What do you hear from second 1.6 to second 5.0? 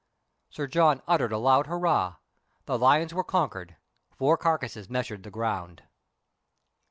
hurrah. The lions were con quered, four carcasses